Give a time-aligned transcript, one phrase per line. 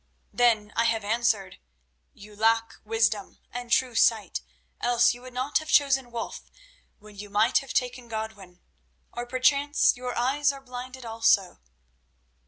[0.33, 1.59] Then I have answered,
[2.15, 4.41] 'You lack wisdom and true sight,
[4.79, 6.49] else you would not have chosen Wulf
[6.97, 8.61] when you might have taken Godwin.
[9.13, 11.59] Or perchance your eyes are blinded also.